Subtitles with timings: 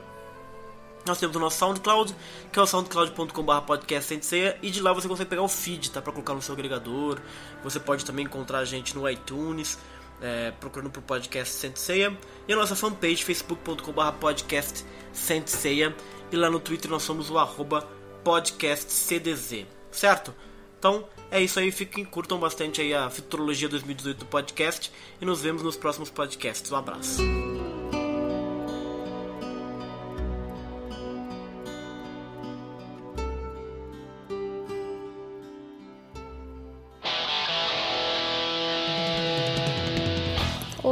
[1.06, 2.14] Nós temos o nosso SoundCloud,
[2.52, 4.20] que é o soundcloud.com.br podcast
[4.62, 6.02] e de lá você consegue pegar o feed, tá?
[6.02, 7.18] Para colocar no seu agregador.
[7.64, 9.78] Você pode também encontrar a gente no iTunes
[10.20, 12.16] é, procurando por podcast Senseia
[12.46, 15.94] e a nossa fanpage facebook.com.br podcast Senseia
[16.30, 17.88] e lá no Twitter nós somos o arroba
[18.24, 20.34] podcastcdz, certo?
[20.78, 25.42] Então é isso aí, fiquem, curtam bastante aí a Futurologia 2018 do podcast e nos
[25.42, 26.70] vemos nos próximos podcasts.
[26.70, 27.22] Um abraço.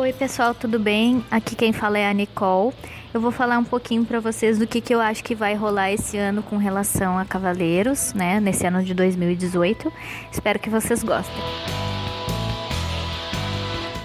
[0.06, 1.24] Oi, pessoal, tudo bem?
[1.28, 2.72] Aqui quem fala é a Nicole.
[3.12, 5.90] Eu vou falar um pouquinho para vocês do que, que eu acho que vai rolar
[5.90, 8.38] esse ano com relação a Cavaleiros, né?
[8.38, 9.92] Nesse ano de 2018.
[10.30, 11.42] Espero que vocês gostem.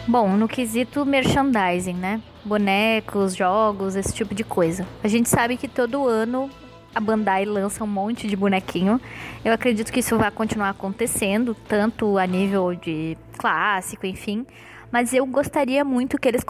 [0.08, 2.20] Bom, no quesito merchandising, né?
[2.44, 4.88] Bonecos, jogos, esse tipo de coisa.
[5.04, 6.50] A gente sabe que todo ano
[6.96, 9.00] a Bandai lança um monte de bonequinho.
[9.46, 14.48] Eu acredito que isso vai continuar acontecendo, tanto a nível de clássico, enfim
[14.92, 16.44] mas eu gostaria muito que eles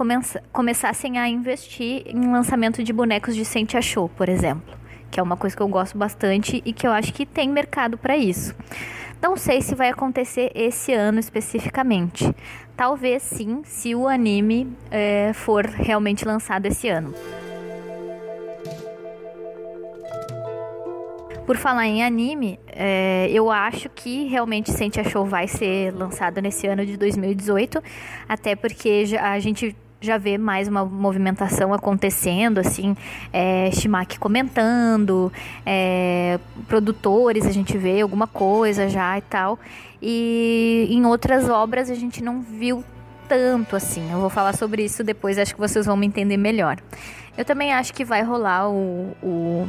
[0.52, 4.76] começassem a investir em lançamento de bonecos de Sente Show, por exemplo,
[5.10, 7.98] que é uma coisa que eu gosto bastante e que eu acho que tem mercado
[7.98, 8.56] para isso.
[9.22, 12.34] Não sei se vai acontecer esse ano especificamente.
[12.76, 17.14] Talvez sim, se o anime é, for realmente lançado esse ano.
[21.46, 26.42] Por falar em anime, é, eu acho que realmente Sente a Show vai ser lançado
[26.42, 27.82] nesse ano de 2018,
[28.30, 32.96] até porque a gente já vê mais uma movimentação acontecendo, assim,
[33.32, 35.32] é, Shimaki comentando,
[35.66, 39.60] é, produtores, a gente vê alguma coisa já e tal.
[40.02, 42.84] E em outras obras a gente não viu
[43.30, 44.12] tanto assim.
[44.12, 46.78] Eu vou falar sobre isso depois, acho que vocês vão me entender melhor.
[47.38, 49.68] Eu também acho que vai rolar o, o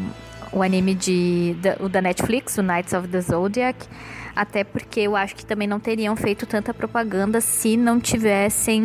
[0.52, 3.86] o anime de, da, o da Netflix, o Knights of the Zodiac,
[4.34, 8.82] até porque eu acho que também não teriam feito tanta propaganda se não tivessem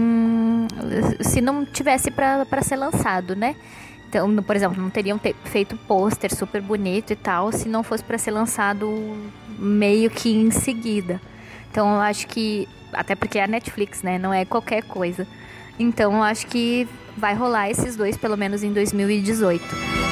[1.22, 3.56] se não tivesse para ser lançado, né?
[4.10, 8.18] Então, por exemplo, não teriam feito pôster super bonito e tal se não fosse para
[8.18, 8.90] ser lançado
[9.60, 11.20] meio que em seguida.
[11.70, 14.18] Então, eu acho que até porque é a Netflix, né?
[14.18, 15.28] Não é qualquer coisa.
[15.78, 16.88] Então, eu acho que
[17.18, 20.07] vai rolar esses dois pelo menos em 2018.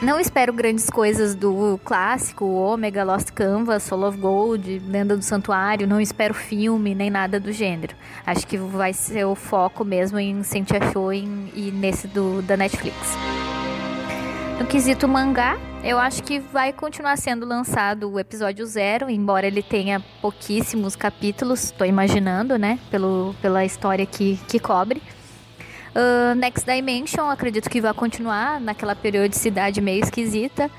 [0.00, 5.88] Não espero grandes coisas do clássico, Omega, Lost Canvas, Soul of Gold, Lenda do Santuário.
[5.88, 7.96] Não espero filme nem nada do gênero.
[8.24, 12.96] Acho que vai ser o foco mesmo em Sentia Show e nesse do, da Netflix.
[14.60, 19.64] No quesito mangá, eu acho que vai continuar sendo lançado o episódio zero, embora ele
[19.64, 22.78] tenha pouquíssimos capítulos, estou imaginando, né?
[22.88, 25.02] Pelo, pela história que, que cobre.
[25.94, 30.70] Uh, Next Dimension, acredito que vai continuar naquela periodicidade meio esquisita.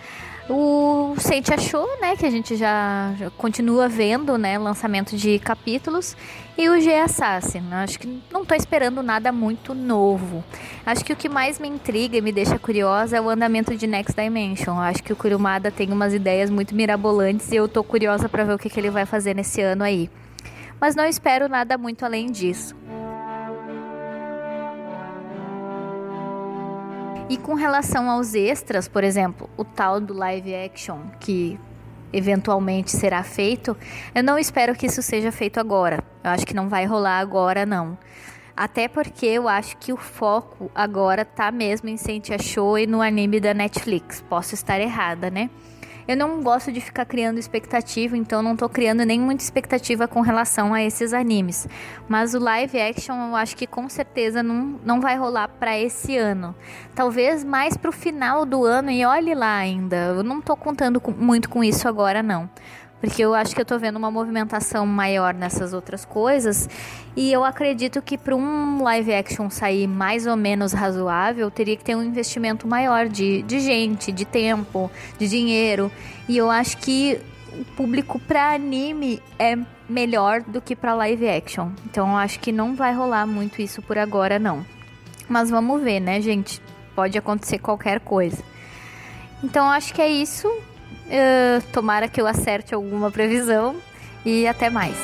[0.50, 6.18] O Sente achou, né, que a gente já, já, continua vendo, né, lançamento de capítulos.
[6.58, 10.44] E o G Assassin, acho que não estou esperando nada muito novo.
[10.84, 13.86] Acho que o que mais me intriga e me deixa curiosa é o andamento de
[13.86, 14.80] Next Dimension.
[14.80, 18.54] Acho que o Kurumada tem umas ideias muito mirabolantes e eu estou curiosa para ver
[18.54, 20.10] o que, que ele vai fazer nesse ano aí.
[20.82, 22.76] Mas não espero nada muito além disso.
[27.30, 31.60] E com relação aos extras, por exemplo, o tal do live action que
[32.12, 33.78] eventualmente será feito,
[34.16, 36.04] eu não espero que isso seja feito agora.
[36.24, 37.96] Eu acho que não vai rolar agora, não.
[38.58, 43.00] Até porque eu acho que o foco agora tá mesmo em Sentia Show e no
[43.00, 44.26] anime da Netflix.
[44.28, 45.52] Posso estar errada, né?
[46.10, 50.22] Eu não gosto de ficar criando expectativa, então não tô criando nem muita expectativa com
[50.22, 51.68] relação a esses animes.
[52.08, 56.18] Mas o live action eu acho que com certeza não, não vai rolar para esse
[56.18, 56.56] ano.
[56.96, 59.98] Talvez mais pro final do ano e olhe lá ainda.
[59.98, 62.50] Eu não tô contando com, muito com isso agora não.
[63.00, 66.69] Porque eu acho que eu tô vendo uma movimentação maior nessas outras coisas.
[67.16, 71.84] E eu acredito que para um live action sair mais ou menos razoável, teria que
[71.84, 75.92] ter um investimento maior de, de gente, de tempo, de dinheiro.
[76.28, 77.19] E eu acho que
[77.54, 79.57] o público para anime é
[79.88, 81.69] melhor do que para live action.
[81.86, 84.66] Então eu acho que não vai rolar muito isso por agora, não.
[85.28, 86.62] Mas vamos ver, né, gente?
[86.95, 88.44] Pode acontecer qualquer coisa.
[89.44, 90.52] Então acho que é isso.
[91.10, 93.76] Uh, tomara que eu acerte alguma previsão
[94.24, 94.96] e até mais.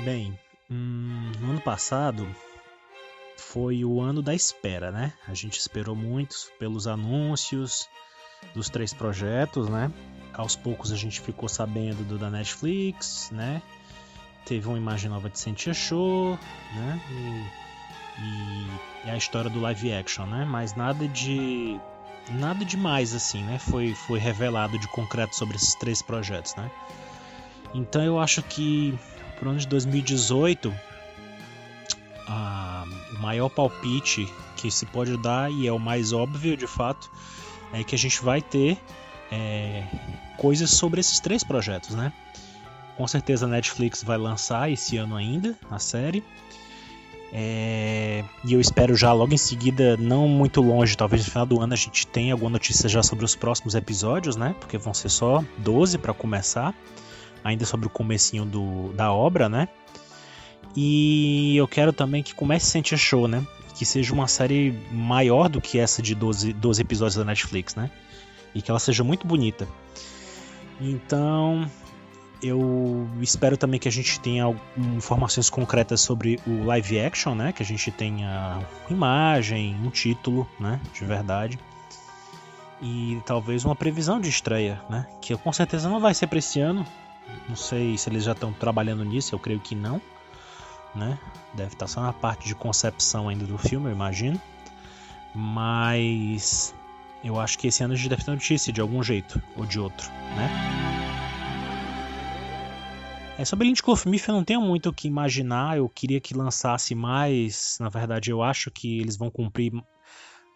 [0.00, 0.38] Bem,
[0.70, 2.28] hum, no ano passado
[3.36, 5.12] foi o ano da espera, né?
[5.26, 7.88] A gente esperou muito pelos anúncios,
[8.54, 9.90] dos três projetos, né?
[10.32, 13.62] Aos poucos a gente ficou sabendo do da Netflix, né?
[14.44, 16.38] Teve uma imagem nova de Sentia Show,
[16.74, 17.00] né?
[17.10, 20.44] E, e, e, a história do live action, né?
[20.44, 21.78] Mas nada de
[22.30, 23.58] nada demais assim, né?
[23.58, 26.70] Foi foi revelado de concreto sobre esses três projetos, né?
[27.74, 28.98] Então eu acho que
[29.38, 30.74] pro ano de 2018
[32.26, 32.84] a,
[33.16, 37.10] o maior palpite que se pode dar e é o mais óbvio de fato
[37.72, 38.78] é que a gente vai ter
[39.30, 39.84] é,
[40.36, 42.12] coisas sobre esses três projetos, né?
[42.96, 46.24] Com certeza a Netflix vai lançar esse ano ainda a série.
[47.30, 51.60] É, e eu espero já logo em seguida, não muito longe, talvez no final do
[51.60, 54.54] ano a gente tenha alguma notícia já sobre os próximos episódios, né?
[54.58, 56.74] Porque vão ser só 12 para começar,
[57.44, 59.68] ainda sobre o comecinho do, da obra, né?
[60.74, 63.46] E eu quero também que comece a sentir show, né?
[63.78, 67.88] Que seja uma série maior do que essa de 12, 12 episódios da Netflix, né?
[68.52, 69.68] E que ela seja muito bonita.
[70.80, 71.70] Então,
[72.42, 77.52] eu espero também que a gente tenha informações concretas sobre o live action, né?
[77.52, 78.58] Que a gente tenha
[78.90, 80.80] imagem, um título, né?
[80.92, 81.56] De verdade.
[82.82, 85.06] E talvez uma previsão de estreia, né?
[85.20, 86.84] Que com certeza não vai ser para esse ano.
[87.48, 90.02] Não sei se eles já estão trabalhando nisso, eu creio que não
[90.94, 91.18] né?
[91.54, 94.40] Deve estar só na parte de concepção ainda do filme, eu imagino.
[95.34, 96.74] Mas
[97.22, 99.78] eu acho que esse ano a gente deve ter notícia de algum jeito ou de
[99.78, 100.48] outro, né?
[103.38, 106.92] É, sobre Lynch Cloverleaf eu não tenho muito o que imaginar, eu queria que lançasse
[106.92, 109.72] mais, na verdade eu acho que eles vão cumprir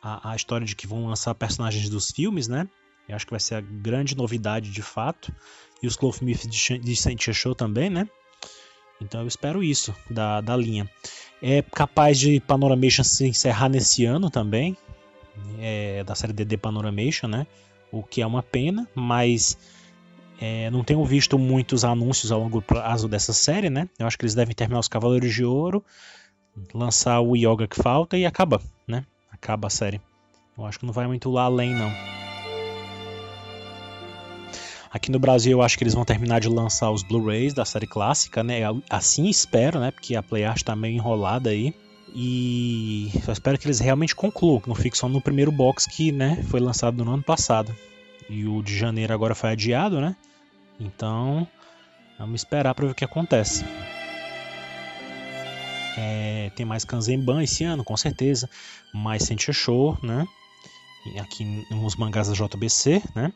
[0.02, 2.68] a, a história de que vão lançar personagens dos filmes, né?
[3.08, 5.32] Eu acho que vai ser a grande novidade de fato.
[5.82, 8.08] E os Cloverleaf de, de Saint Show também, né?
[9.02, 10.88] Então eu espero isso da, da linha.
[11.42, 14.76] É capaz de Panoramation se encerrar nesse ano também,
[15.58, 17.46] é, da série DD Panoramation, né?
[17.90, 19.58] O que é uma pena, mas
[20.40, 23.88] é, não tenho visto muitos anúncios ao longo prazo dessa série, né?
[23.98, 25.84] Eu acho que eles devem terminar os Cavaleiros de Ouro,
[26.72, 29.04] lançar o Yoga que falta e acaba, né?
[29.30, 30.00] Acaba a série.
[30.56, 32.31] Eu acho que não vai muito lá além, não.
[34.92, 37.86] Aqui no Brasil eu acho que eles vão terminar de lançar os Blu-rays da série
[37.86, 38.60] clássica, né?
[38.90, 39.90] Assim espero, né?
[39.90, 41.74] Porque a PlayArt está meio enrolada aí.
[42.14, 46.12] E só espero que eles realmente concluam, que não fique só no primeiro box que
[46.12, 47.74] né, foi lançado no ano passado.
[48.28, 50.14] E o de janeiro agora foi adiado, né?
[50.78, 51.48] Então,
[52.18, 53.64] vamos esperar para ver o que acontece.
[55.96, 58.48] É, tem mais Kanzenban esse ano, com certeza.
[58.92, 60.26] Mais Sentia Show, né?
[61.18, 63.32] Aqui nos mangás da JBC, né?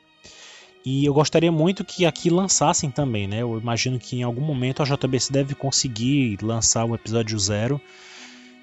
[0.86, 3.42] E eu gostaria muito que aqui lançassem também, né?
[3.42, 7.80] Eu imagino que em algum momento a JBC deve conseguir lançar o episódio zero.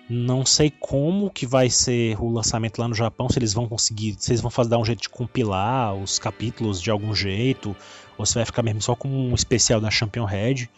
[0.10, 4.16] Não sei como que vai ser o lançamento lá no Japão, se eles vão conseguir,
[4.18, 7.76] se eles vão fazer dar um jeito de compilar os capítulos de algum jeito,
[8.18, 10.70] ou se vai ficar mesmo só como um especial da Champion Red.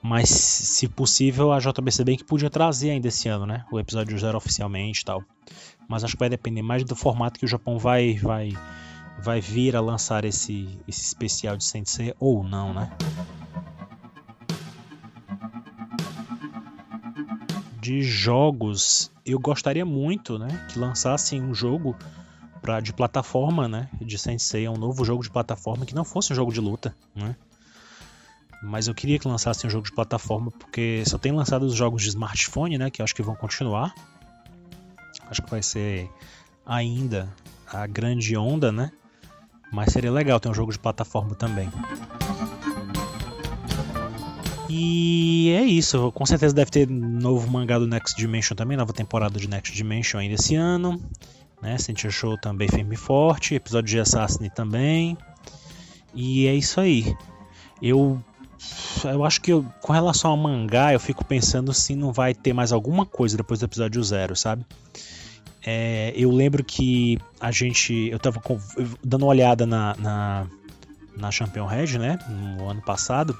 [0.00, 3.64] Mas se possível, a JBC bem que podia trazer ainda esse ano, né?
[3.72, 5.20] O episódio zero oficialmente e tal.
[5.88, 8.52] Mas acho que vai depender mais do formato que o Japão vai vai
[9.20, 12.90] vai vir a lançar esse, esse especial de Sensei ou não, né?
[17.82, 21.96] de jogos, eu gostaria muito, né, que lançassem um jogo
[22.60, 26.36] pra, de plataforma, né, de Sensei, um novo jogo de plataforma que não fosse um
[26.36, 27.34] jogo de luta, né.
[28.62, 32.02] Mas eu queria que lançassem um jogo de plataforma porque só tem lançado os jogos
[32.02, 33.92] de smartphone, né, que acho que vão continuar.
[35.26, 36.08] Acho que vai ser
[36.64, 37.28] ainda
[37.66, 38.92] a grande onda, né?
[39.72, 41.70] Mas seria legal ter um jogo de plataforma também.
[44.68, 49.38] E é isso, com certeza deve ter novo mangá do Next Dimension também, nova temporada
[49.38, 51.00] de Next Dimension ainda esse ano.
[51.60, 51.76] Né?
[51.78, 55.16] Sentia Show também firme e forte, episódio de Assassin também.
[56.14, 57.16] E é isso aí.
[57.80, 58.22] Eu
[59.04, 62.52] eu acho que eu, com relação ao mangá, eu fico pensando se não vai ter
[62.52, 64.64] mais alguma coisa depois do episódio zero, sabe?
[65.64, 68.08] É, eu lembro que a gente.
[68.10, 68.58] Eu tava com,
[69.02, 70.46] dando uma olhada na, na,
[71.16, 72.18] na Champion Red, né?
[72.58, 73.36] No ano passado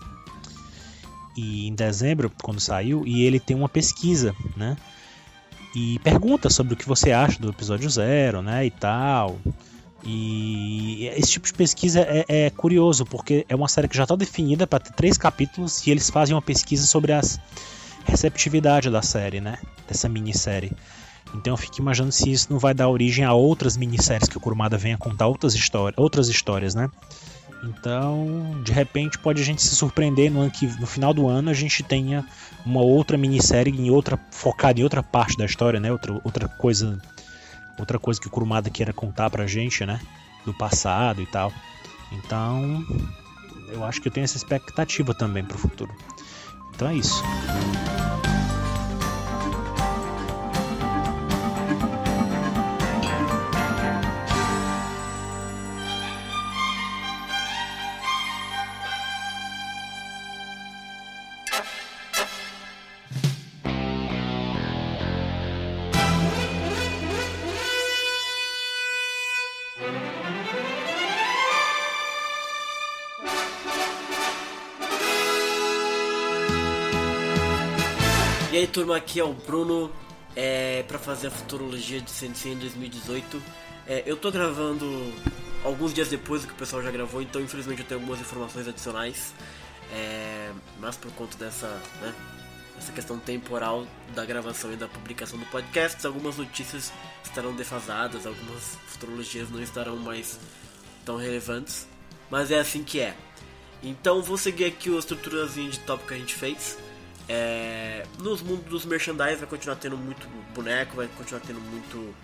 [1.36, 4.76] e em dezembro, quando saiu, e ele tem uma pesquisa, né?
[5.74, 8.66] E pergunta sobre o que você acha do episódio zero, né?
[8.66, 9.38] E tal.
[10.04, 14.14] E esse tipo de pesquisa é, é curioso, porque é uma série que já está
[14.16, 17.20] definida para ter três capítulos e eles fazem uma pesquisa sobre a
[18.04, 19.58] receptividade da série, né?
[19.88, 20.72] Dessa minissérie.
[21.34, 24.40] Então eu fico imaginando se isso não vai dar origem a outras minisséries que o
[24.40, 26.90] Kurumada venha contar outras, histórias, outras histórias, né?
[27.62, 31.54] Então, de repente, pode a gente se surpreender no, que, no final do ano a
[31.54, 32.24] gente tenha
[32.66, 35.92] uma outra minissérie em outra focada em outra parte da história, né?
[35.92, 37.00] Outra, outra coisa,
[37.78, 40.00] outra coisa que o Kurumada queira contar pra gente, né?
[40.44, 41.52] Do passado e tal.
[42.10, 42.84] Então,
[43.68, 45.94] eu acho que eu tenho essa expectativa também pro futuro.
[46.74, 47.22] Então é isso.
[78.66, 79.90] Turma, aqui é o Bruno
[80.36, 83.42] é, para fazer a futurologia de Sensei em 2018.
[83.86, 85.12] É, eu tô gravando
[85.64, 88.66] alguns dias depois do que o pessoal já gravou, então infelizmente eu tenho algumas informações
[88.68, 89.34] adicionais,
[89.92, 90.50] é,
[90.80, 91.68] mas por conta dessa,
[92.00, 92.14] né,
[92.78, 96.92] essa questão temporal da gravação e da publicação do podcast, algumas notícias
[97.24, 100.38] estarão defasadas, algumas futurologias não estarão mais
[101.04, 101.86] tão relevantes,
[102.30, 103.14] mas é assim que é.
[103.82, 106.78] Então vou seguir aqui a estruturazinha de tópico que a gente fez.
[107.34, 112.14] É, nos mundos dos merchandise vai continuar tendo muito boneco, vai continuar tendo muito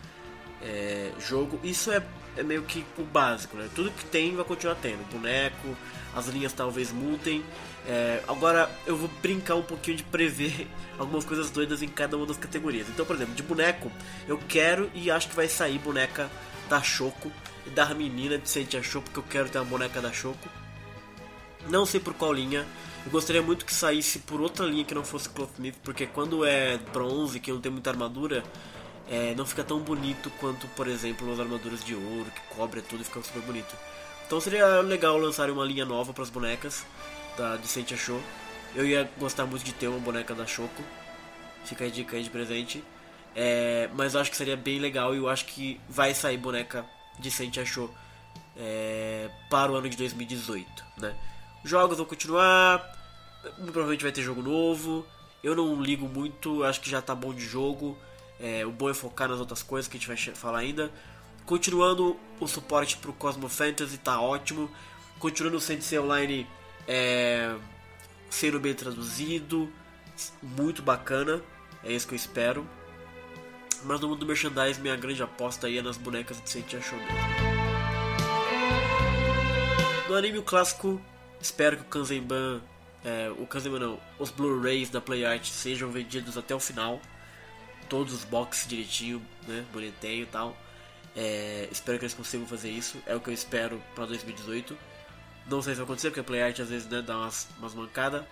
[0.61, 1.59] é, jogo.
[1.65, 2.03] Isso é,
[2.37, 3.71] é, meio que o básico, né?
[3.75, 5.03] Tudo que tem vai continuar tendo.
[5.11, 5.75] Boneco,
[6.15, 7.43] as linhas talvez mudem.
[7.87, 12.27] É, agora eu vou brincar um pouquinho de prever algumas coisas doidas em cada uma
[12.27, 12.87] das categorias.
[12.91, 13.91] Então, por exemplo, de boneco,
[14.27, 16.29] eu quero e acho que vai sair boneca
[16.69, 17.33] da Choco
[17.67, 20.51] e da menina de Sentia Choco, porque eu quero ter uma boneca da Choco.
[21.67, 22.67] Não sei por qual linha.
[23.09, 26.77] Eu gostaria muito que saísse por outra linha que não fosse Clothmith, porque quando é
[26.93, 28.45] bronze, que não tem muita armadura,
[29.09, 33.01] é, não fica tão bonito quanto, por exemplo, as armaduras de ouro, que cobre tudo
[33.01, 33.75] e fica super bonito.
[34.27, 36.85] Então seria legal lançar uma linha nova para as bonecas
[37.35, 38.21] da Decente Show.
[38.75, 40.83] Eu ia gostar muito de ter uma boneca da Choco.
[41.65, 42.85] Fica a dica aí de presente.
[43.35, 46.85] É, mas eu acho que seria bem legal e eu acho que vai sair boneca
[47.19, 47.91] decente achou
[48.55, 51.17] é, para o ano de 2018, né?
[51.65, 52.98] Jogos vão continuar,
[53.57, 55.07] provavelmente vai ter jogo novo.
[55.43, 57.97] Eu não ligo muito, acho que já tá bom de jogo.
[58.41, 60.91] É, o bom é focar nas outras coisas que a gente vai falar ainda.
[61.47, 64.71] Continuando o suporte pro Cosmo Fantasy, tá ótimo.
[65.19, 66.47] Continuando o Sensei Online
[66.87, 67.57] é,
[68.31, 69.73] sendo bem traduzido,
[70.43, 71.41] muito bacana.
[71.83, 72.67] É isso que eu espero.
[73.85, 76.99] Mas no mundo do merchandise, minha grande aposta aí é nas bonecas de Sensei Show
[80.09, 81.01] No anime clássico,
[81.41, 82.61] espero que o Kanzenban
[83.09, 87.01] é, o Kazema não, os Blu-rays da PlayArt sejam vendidos até o final,
[87.89, 90.57] todos os boxes direitinho, né, bonitinho e tal.
[91.17, 94.77] É, espero que eles consigam fazer isso, é o que eu espero para 2018.
[95.47, 98.25] Não sei se vai acontecer, porque a PlayArt às vezes né, dá umas, umas mancadas.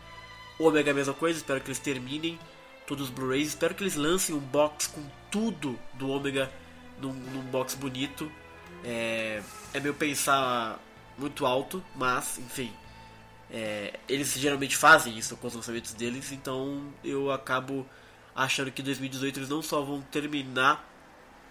[0.59, 2.38] O Omega é a mesma coisa, espero que eles terminem
[2.87, 3.49] todos os Blu-rays.
[3.49, 6.50] Espero que eles lancem um box com tudo do Omega
[7.00, 8.30] num, num box bonito.
[8.85, 9.42] É,
[9.73, 10.78] é meu pensar
[11.16, 12.71] muito alto, mas enfim,
[13.50, 17.86] é, eles geralmente fazem isso com os lançamentos deles, então eu acabo
[18.34, 20.84] achando que em 2018 eles não só vão terminar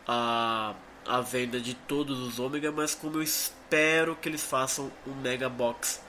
[0.08, 0.76] a,
[1.06, 5.50] a venda de todos os Ômega, mas como eu espero que eles façam um Mega
[5.50, 6.02] Box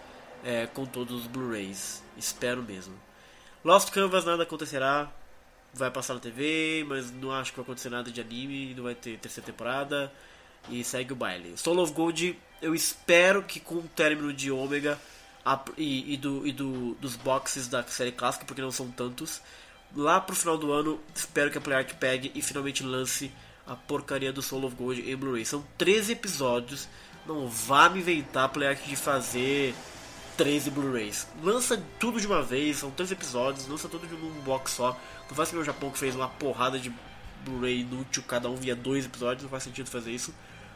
[0.45, 2.03] é, com todos os Blu-rays.
[2.17, 2.95] Espero mesmo.
[3.65, 5.11] Lost Canvas nada acontecerá.
[5.73, 8.95] vai passar na TV, mas não acho que vai acontecer nada de anime, não vai
[8.95, 10.13] ter terceira temporada
[10.69, 11.57] e segue o baile.
[11.57, 14.99] Soul of Gold, eu espero que com o término de Omega
[15.47, 19.41] a, e, e, do, e do, dos boxes da série clássica, porque não são tantos,
[19.95, 23.31] lá pro final do ano, espero que a PlayArt pegue e finalmente lance
[23.65, 25.45] a porcaria do Soul of Gold em Blu-ray.
[25.45, 26.89] São 13 episódios,
[27.25, 29.73] não vá me inventar PlayArt de fazer
[30.37, 31.29] 13 Blu-rays.
[31.41, 34.99] Lança tudo de uma vez, são 13 episódios, lança tudo de um box só.
[35.29, 36.93] Não faz que o Japão que fez uma porrada de
[37.45, 40.35] Blu-ray inútil, cada um via dois episódios, não faz sentido fazer isso.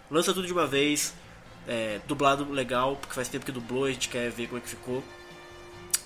[0.08, 1.12] Lança tudo de uma vez,
[1.66, 4.68] é, dublado legal, porque faz tempo que dublou, a gente quer ver como é que
[4.68, 5.02] ficou.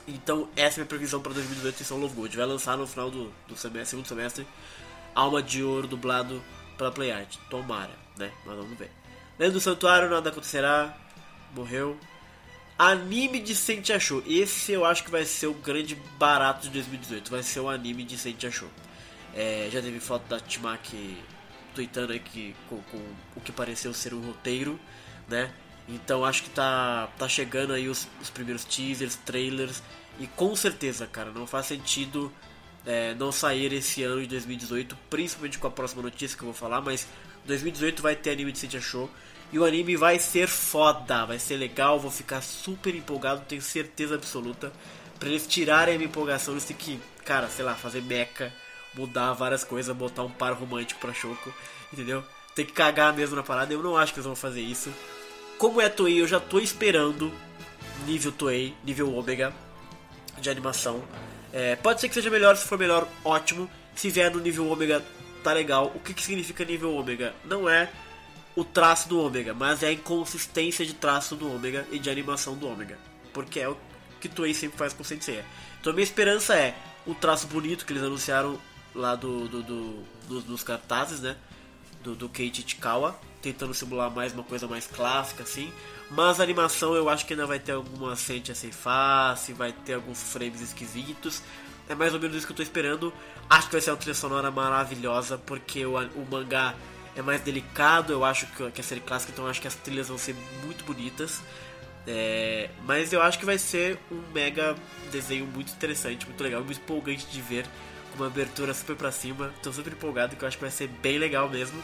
[0.07, 2.37] Então, essa é a minha previsão para 2018 em São Love Gold.
[2.37, 4.47] Vai lançar no final do, do semestre, segundo semestre,
[5.15, 6.43] Alma de Ouro dublado
[6.77, 7.37] pela Play Art.
[7.49, 8.31] Tomara, né?
[8.45, 8.91] Mas vamos ver.
[9.39, 10.97] Lendo do Santuário, nada acontecerá.
[11.55, 11.99] Morreu.
[12.79, 14.23] Anime de Sente Achou.
[14.27, 17.31] Esse eu acho que vai ser o grande barato de 2018.
[17.31, 18.69] Vai ser o anime de Sente Achou.
[19.35, 21.17] É, já teve foto da Timaki
[21.75, 22.99] tweetando aí que, com, com,
[23.37, 24.79] o que pareceu ser um roteiro,
[25.29, 25.53] né?
[25.89, 29.83] Então acho que tá, tá chegando aí os, os primeiros teasers, trailers.
[30.19, 32.33] E com certeza, cara, não faz sentido
[32.87, 36.55] é, não sair esse ano de 2018, principalmente com a próxima notícia que eu vou
[36.55, 37.07] falar, mas
[37.47, 39.11] 2018 vai ter anime de Sentia Show.
[39.53, 44.15] E o anime vai ser foda, vai ser legal, vou ficar super empolgado, tenho certeza
[44.17, 44.73] absoluta.
[45.19, 48.53] Pra eles tirarem a minha empolgação, eles têm que, cara, sei lá, fazer meca,
[48.95, 51.55] mudar várias coisas, botar um par romântico pra Choco,
[51.93, 52.25] entendeu?
[52.55, 54.93] Tem que cagar mesmo na parada, eu não acho que eles vão fazer isso.
[55.59, 57.33] Como é Toei, eu já tô esperando
[58.07, 59.55] nível Toei, nível Omega
[60.41, 61.03] de animação.
[61.53, 63.71] É, pode ser que seja melhor, se for melhor, ótimo.
[63.95, 65.05] Se vier no nível Ômega,
[65.43, 65.93] tá legal.
[65.95, 67.33] O que, que significa nível Ômega?
[67.45, 67.91] Não é
[68.57, 72.57] o traço do Ômega, mas é a inconsistência de traço do Ômega e de animação
[72.57, 72.99] do Ômega.
[73.33, 73.77] Porque é o
[74.21, 75.43] que Toei sempre faz com Sensei.
[75.81, 76.75] Então a minha esperança é
[77.07, 78.59] o traço bonito que eles anunciaram
[78.95, 81.37] lá do, do, do, do dos cartazes, né?
[82.03, 85.71] Do, do Keiichi Chikawa, tentando simular mais uma coisa mais clássica, assim.
[86.11, 89.95] Mas a animação eu acho que ainda vai ter alguma sente sem face, vai ter
[89.95, 91.43] alguns frames esquisitos.
[91.87, 93.13] É mais ou menos isso que eu tô esperando.
[93.49, 96.75] Acho que vai ser uma trilha sonora maravilhosa, porque o, o mangá
[97.15, 100.09] é mais delicado, eu acho que, que a série clássica, então acho que as trilhas
[100.09, 101.43] vão ser muito bonitas.
[102.07, 104.75] É, mas eu acho que vai ser um mega
[105.13, 107.67] desenho muito interessante, muito legal, muito empolgante de ver,
[108.13, 109.53] com uma abertura super pra cima.
[109.63, 111.83] Tô super empolgado, que eu acho que vai ser bem legal mesmo.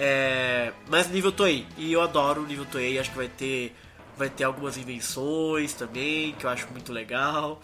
[0.00, 3.74] É, mas nível Toei, e eu adoro o nível Toei, acho que vai ter,
[4.16, 7.60] vai ter algumas invenções também, que eu acho muito legal.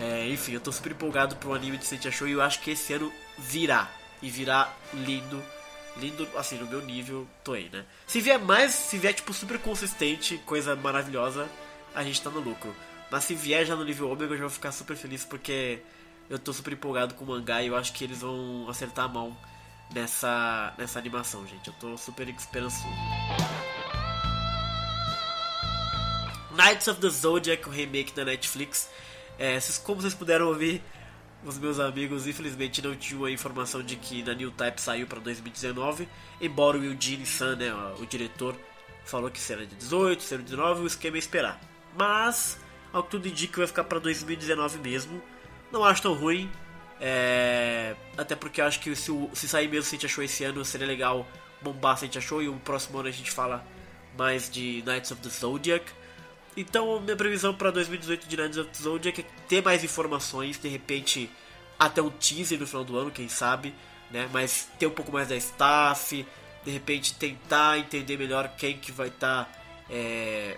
[0.00, 2.70] É, enfim, eu tô super empolgado pro anime de Sentia Show e eu acho que
[2.70, 3.90] esse ano virá.
[4.22, 5.42] E virá lindo.
[5.98, 7.84] Lindo, assim, no meu nível Toei, né?
[8.06, 11.46] Se vier mais, se vier tipo super consistente, coisa maravilhosa,
[11.94, 12.74] a gente tá no lucro.
[13.10, 15.80] Mas se vier já no nível Omega, eu já vou ficar super feliz porque
[16.30, 19.08] eu tô super empolgado com o mangá e eu acho que eles vão acertar a
[19.08, 19.36] mão
[19.92, 21.68] nessa, nessa animação, gente.
[21.68, 22.86] Eu tô super esperançoso.
[26.52, 28.88] Knights of the Zodiac, o remake da Netflix.
[29.38, 30.80] É, como vocês puderam ouvir,
[31.44, 35.18] os meus amigos infelizmente não tinham a informação de que na New Type saiu para
[35.18, 36.08] 2019,
[36.40, 38.56] embora o Eugene Sun, né, o diretor,
[39.04, 41.60] falou que será de 18, será de 19, o esquema é esperar.
[41.98, 42.58] Mas,
[42.92, 45.22] ao que tudo indica, vai ficar para 2019 mesmo.
[45.70, 46.50] Não acho tão ruim,
[47.00, 50.44] é, até porque eu acho que se, se sair mesmo se a gente achou esse
[50.44, 51.26] ano, seria legal
[51.60, 52.42] bombar se a gente achou.
[52.42, 53.64] E o próximo ano a gente fala
[54.16, 55.84] mais de Knights of the Zodiac.
[56.56, 60.68] Então, minha previsão para 2018 de Knights of the Zodiac é ter mais informações, de
[60.68, 61.28] repente
[61.78, 63.74] até um teaser no final do ano, quem sabe,
[64.10, 64.28] né?
[64.32, 66.24] Mas ter um pouco mais da staff,
[66.64, 69.50] de repente tentar entender melhor quem que vai estar, tá,
[69.90, 70.56] é,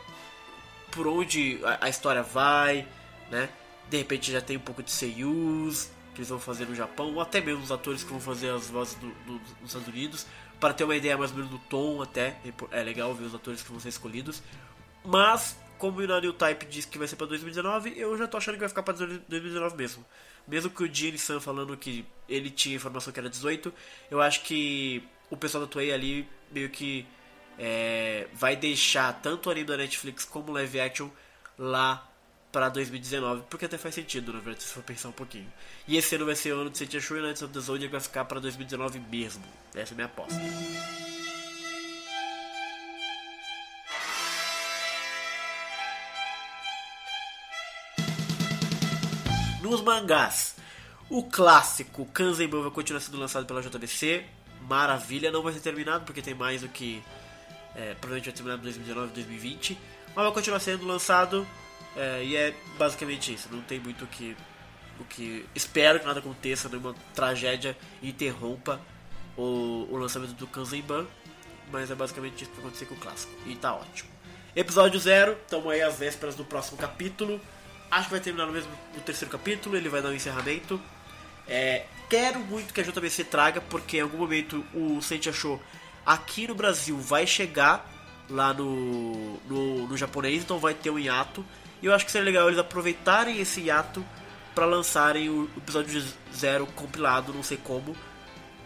[0.90, 2.87] por onde a, a, história vai,
[3.31, 3.49] né?
[3.88, 7.20] De repente já tem um pouco de seiyus, que eles vão fazer no Japão, ou
[7.20, 10.26] até mesmo os atores que vão fazer as vozes do, do, nos Estados Unidos,
[10.59, 12.38] para ter uma ideia mais ou menos do tom até,
[12.70, 14.42] é legal ver os atores que vão ser escolhidos.
[15.05, 18.55] Mas, como o New Type disse que vai ser para 2019, eu já tô achando
[18.55, 20.05] que vai ficar para 2019 mesmo.
[20.48, 23.72] Mesmo que o Gene San falando que ele tinha informação que era 18,
[24.11, 27.07] eu acho que o pessoal da Toei ali meio que
[27.59, 31.11] é, vai deixar tanto o anime da Netflix como o live action
[31.59, 32.11] lá
[32.57, 35.47] para 2019, porque até faz sentido, na verdade, se for pensar um pouquinho.
[35.87, 37.92] E esse ano vai ser o ano de Sentia Show e Knights of the Zodiac
[37.92, 39.45] vai ficar para 2019 mesmo.
[39.75, 40.35] Essa é a minha aposta.
[49.61, 50.57] Nos mangás,
[51.11, 54.25] o clássico Kanzenban vai continuar sendo lançado pela JBC.
[54.62, 57.03] Maravilha, não vai ser terminado porque tem mais do que.
[57.75, 59.79] É, provavelmente vai terminar em 2019 2020.
[60.14, 61.47] Mas vai continuar sendo lançado
[61.96, 64.37] é, e é basicamente isso, não tem muito o que
[65.00, 68.80] O que espero que nada aconteça, nenhuma tragédia interrompa
[69.37, 71.06] o, o lançamento do Kanzenban.
[71.70, 73.32] Mas é basicamente isso que vai acontecer com o clássico.
[73.44, 74.09] E tá ótimo.
[74.54, 77.40] Episódio 0, estamos aí às vésperas do próximo capítulo.
[77.90, 80.80] Acho que vai terminar no mesmo no terceiro capítulo, ele vai dar um encerramento.
[81.46, 85.61] É, quero muito que a JBC traga, porque em algum momento o Sente achou
[86.04, 87.87] aqui no Brasil vai chegar
[88.30, 91.44] lá no, no, no, japonês, então vai ter um hiato.
[91.82, 94.04] E eu acho que seria legal eles aproveitarem esse hiato
[94.54, 96.02] para lançarem o episódio
[96.34, 97.94] zero compilado, não sei como,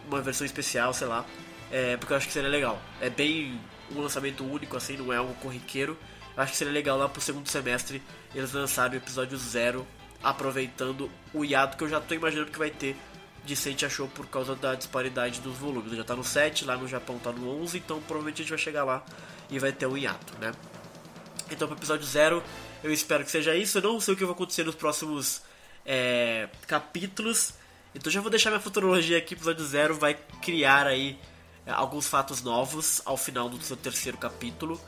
[0.07, 1.25] uma versão especial, sei lá,
[1.71, 2.81] é, porque eu acho que seria legal.
[3.01, 5.99] É bem um lançamento único, assim, não é algo corriqueiro.
[6.37, 8.03] Eu acho que seria legal lá pro segundo semestre
[8.35, 9.87] eles lançarem o episódio zero,
[10.23, 12.97] aproveitando o hiato que eu já tô imaginando que vai ter
[13.45, 15.93] de Sente achou por causa da disparidade dos volumes.
[15.97, 18.59] Já tá no 7, lá no Japão tá no 11, então provavelmente a gente vai
[18.59, 19.03] chegar lá
[19.51, 20.53] e vai ter um hiato, né?
[21.51, 22.43] Então pro episódio 0,
[22.83, 23.79] eu espero que seja isso.
[23.79, 25.43] Eu não sei o que vai acontecer nos próximos
[25.85, 27.55] é, capítulos,
[27.95, 29.35] então já vou deixar minha futurologia aqui.
[29.35, 31.19] Episódio 0 vai criar aí
[31.67, 34.81] é, alguns fatos novos ao final do seu terceiro capítulo.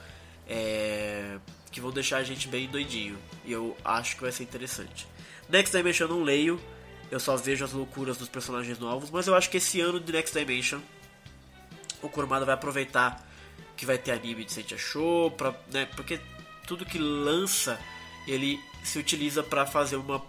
[0.49, 1.39] É,
[1.73, 3.19] que vão deixar a gente bem doidinho.
[3.45, 5.09] E eu acho que vai ser interessante.
[5.49, 6.61] Next Dimension eu não leio,
[7.11, 10.13] eu só vejo as loucuras dos personagens novos, mas eu acho que esse ano de
[10.13, 10.81] Next Dimension
[12.03, 13.27] o Kurumada vai aproveitar
[13.77, 16.21] que vai ter anime de Sentia Show, pra, né, porque
[16.67, 17.79] tudo que lança
[18.27, 20.23] ele se utiliza para fazer uma,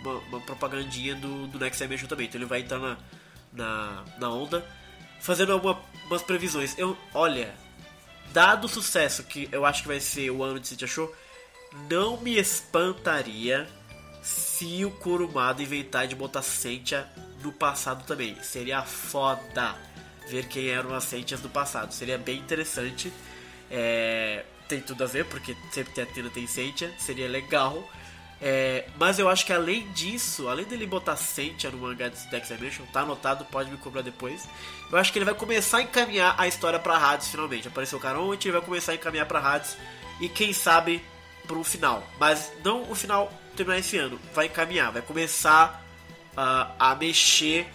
[0.00, 2.26] uma, uma, propagandinha do, do Next Dimension também.
[2.26, 2.98] Então ele vai entrar na,
[3.52, 4.64] na, na onda
[5.20, 6.76] fazendo algumas previsões.
[6.78, 7.54] Eu, olha,
[8.32, 11.14] dado o sucesso que eu acho que vai ser o ano de Sentia Show,
[11.90, 13.66] não me espantaria
[14.22, 17.08] se o Kurumada inventar de botar Sentia
[17.42, 18.36] no passado também.
[18.42, 19.76] Seria foda
[20.28, 21.92] ver quem eram as Sentias do passado.
[21.92, 23.12] Seria bem interessante.
[23.70, 26.92] É, tem tudo a ver, porque sempre tem Athena tem Sentia.
[26.98, 27.88] Seria legal.
[28.40, 32.48] É, mas eu acho que além disso, além dele botar Sentia no mangá de Dex
[32.48, 34.48] Dimension, tá anotado, pode me cobrar depois.
[34.90, 37.66] Eu acho que ele vai começar a encaminhar a história pra Hades finalmente.
[37.66, 39.76] Apareceu o Caronte, ele vai começar a encaminhar pra Hades
[40.20, 41.02] e quem sabe
[41.48, 42.06] pro final.
[42.18, 45.84] Mas não o final terminar esse ano, vai encaminhar, vai começar
[46.32, 47.66] uh, a mexer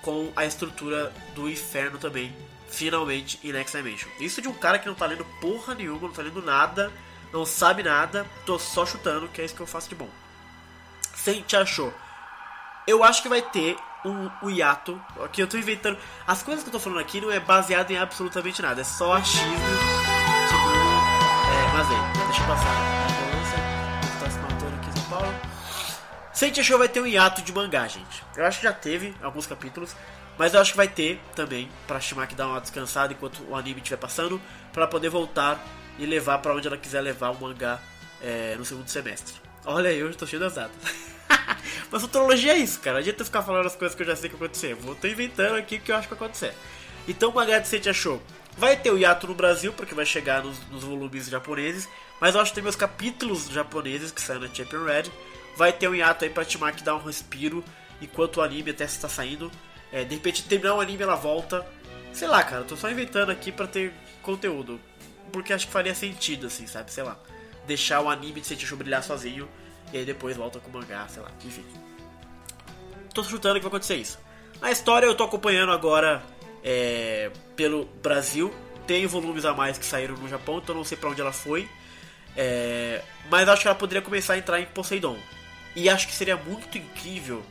[0.00, 2.32] com a estrutura do inferno também,
[2.72, 4.08] finalmente em Next Dimension.
[4.18, 6.92] Isso de um cara que não tá lendo porra nenhuma, não tá lendo nada,
[7.32, 10.08] não sabe nada, tô só chutando, que é isso que eu faço de bom.
[11.14, 11.92] Sente achou.
[12.86, 15.00] Eu acho que vai ter um, um hiato.
[15.24, 15.96] Aqui eu tô inventando.
[16.26, 19.12] As coisas que eu tô falando aqui não é baseado em absolutamente nada, é só
[19.12, 19.46] achismo.
[20.48, 21.72] Tipo, é,
[22.26, 22.46] deixa eu
[26.64, 28.24] Show vai ter um hiato de mangá, gente.
[28.36, 29.94] Eu acho que já teve alguns capítulos,
[30.42, 33.78] mas eu acho que vai ter também para que dar uma descansada enquanto o anime
[33.78, 35.64] estiver passando, para poder voltar
[36.00, 37.78] e levar para onde ela quiser levar o mangá
[38.20, 39.36] é, no segundo semestre.
[39.64, 40.76] Olha aí, eu estou cheio das datas.
[41.92, 42.94] mas futurologia é isso, cara.
[42.94, 44.74] Não adianta ficar falando as coisas que eu já sei que vai acontecer.
[44.74, 46.52] Vou tô inventando aqui o que eu acho que vai acontecer.
[47.06, 48.20] Então o mangá de Saint Show
[48.58, 51.88] vai ter o hiato no Brasil, porque vai chegar nos, nos volumes japoneses,
[52.20, 55.04] mas eu acho que tem meus capítulos japoneses que saem na Champion Red
[55.56, 57.62] vai ter um hiato aí pra Timaki dar um respiro
[58.00, 59.48] enquanto o anime até está saindo.
[59.92, 61.66] É, de repente terminar o anime ela volta.
[62.12, 64.80] Sei lá, cara, tô só inventando aqui pra ter conteúdo.
[65.30, 66.90] Porque acho que faria sentido, assim, sabe?
[66.90, 67.18] Sei lá.
[67.66, 69.48] Deixar o anime de Sentishu brilhar sozinho
[69.92, 71.64] e aí depois volta com o mangá, sei lá, enfim.
[73.14, 74.18] Tô chutando que vai acontecer isso.
[74.60, 76.22] A história eu tô acompanhando agora
[76.64, 78.52] é, pelo Brasil.
[78.86, 81.68] Tem volumes a mais que saíram no Japão, então não sei para onde ela foi.
[82.36, 85.18] É, mas acho que ela poderia começar a entrar em Poseidon.
[85.76, 87.42] E acho que seria muito incrível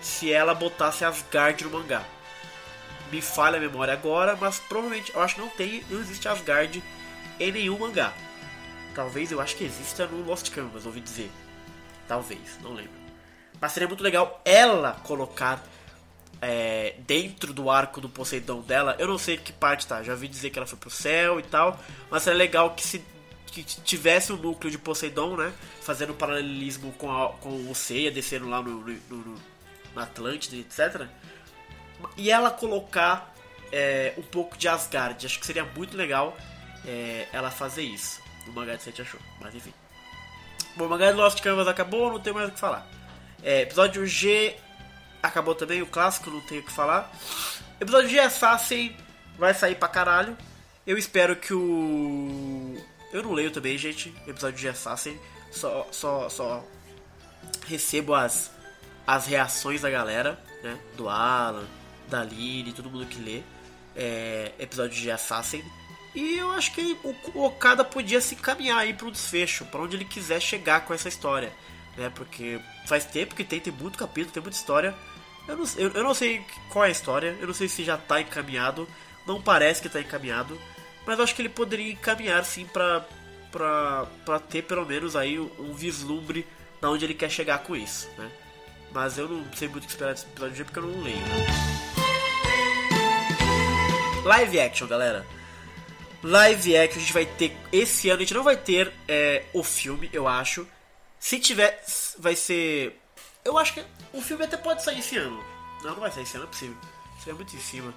[0.00, 2.04] se ela botasse Asgard no mangá.
[3.10, 6.82] Me falha a memória agora, mas provavelmente eu acho que não tem, não existe Asgard
[7.40, 8.12] em nenhum mangá.
[8.94, 11.30] Talvez eu acho que exista no Lost Canvas, ouvi dizer.
[12.06, 12.98] Talvez, não lembro.
[13.60, 15.64] Mas seria muito legal ela colocar
[16.40, 18.96] é, dentro do arco do Poseidon dela.
[18.98, 21.42] Eu não sei que parte tá, já vi dizer que ela foi pro céu e
[21.42, 21.78] tal.
[22.10, 23.02] Mas seria legal que se
[23.46, 25.52] que tivesse o um núcleo de Poseidon, né?
[25.80, 29.34] Fazendo paralelismo com, a, com o Seiya, descendo lá no, no, no,
[29.98, 31.06] no Atlântida, etc.
[32.16, 33.34] E ela colocar
[33.72, 35.26] é, um pouco de Asgard.
[35.26, 36.36] Acho que seria muito legal
[36.86, 38.22] é, ela fazer isso.
[38.46, 39.20] O mangá de Sete achou.
[39.40, 39.74] Mas enfim.
[40.76, 42.86] Bom, o mangá de Lost Canvas acabou, não tem mais o que falar.
[43.42, 44.56] É, episódio G
[45.22, 47.10] acabou também, o clássico, não tenho o que falar.
[47.80, 48.96] Episódio G Assassin
[49.36, 50.36] vai sair pra caralho.
[50.86, 52.76] Eu espero que o
[53.12, 55.18] eu não leio também, gente, episódio de Assassin.
[55.50, 56.64] Só, só, só
[57.66, 58.50] recebo as,
[59.08, 60.78] as reações da galera, né?
[60.94, 61.64] Do Alan,
[62.08, 63.40] da Lily, todo mundo que lê
[63.96, 65.64] é, episódio de Assassin.
[66.14, 69.96] E eu acho que o, Okada podia se encaminhar aí para um desfecho, para onde
[69.96, 71.50] ele quiser chegar com essa história.
[71.96, 72.12] né?
[72.14, 74.94] Porque faz tempo que tem, tem muito capítulo, tem muita história.
[75.48, 77.96] Eu não, eu, eu não sei qual é a história, eu não sei se já
[77.96, 78.86] tá encaminhado,
[79.26, 80.60] não parece que tá encaminhado,
[81.06, 83.06] mas eu acho que ele poderia encaminhar sim pra,
[83.50, 86.46] pra ter pelo menos aí um vislumbre
[86.82, 88.30] na onde ele quer chegar com isso, né?
[88.92, 91.18] Mas eu não sei muito o que esperar desse episódio porque eu não leio.
[94.24, 95.26] Live action, galera.
[96.22, 99.62] Live action a gente vai ter esse ano, a gente não vai ter é, o
[99.62, 100.66] filme, eu acho.
[101.18, 101.82] Se tiver,
[102.18, 103.00] vai ser.
[103.44, 105.42] Eu acho que o filme até pode sair esse ano.
[105.82, 106.76] Não, não vai sair esse ano, é possível.
[107.18, 107.94] Seria muito em cima.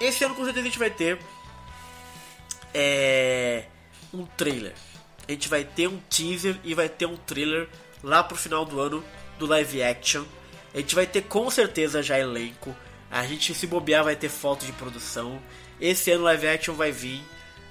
[0.00, 1.18] Esse ano com certeza a gente vai ter
[2.74, 3.66] é,
[4.12, 4.74] um trailer.
[5.28, 7.68] A gente vai ter um teaser e vai ter um trailer
[8.02, 9.04] lá pro final do ano
[9.38, 10.24] do live action.
[10.74, 12.74] A gente vai ter com certeza já elenco.
[13.10, 15.40] A gente se bobear vai ter foto de produção.
[15.80, 17.22] Esse ano live action vai vir.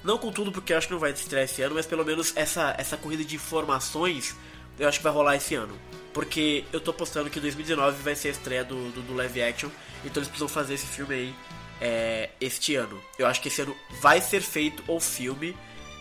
[0.04, 2.32] Não com tudo porque eu acho que não vai estrear esse ano, mas pelo menos
[2.36, 4.36] essa, essa corrida de informações
[4.78, 5.78] eu acho que vai rolar esse ano.
[6.12, 9.70] Porque eu tô apostando que 2019 vai ser a estreia do, do, do live action.
[10.04, 11.34] Então eles precisam fazer esse filme aí
[11.80, 13.00] é, este ano.
[13.18, 15.56] Eu acho que esse ano vai ser feito o filme.